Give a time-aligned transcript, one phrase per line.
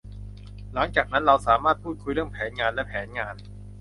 [0.73, 3.35] หลังจากนั้นเราสามารถพูดคุยเรื่องแผนงานและแผนงาน